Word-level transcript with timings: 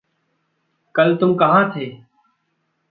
कल 0.95 1.15
तुम 1.15 1.35
कहाँ 1.35 1.71
थे? 1.75 1.89